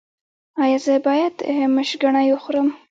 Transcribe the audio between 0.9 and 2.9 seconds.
باید مشګڼې وخورم؟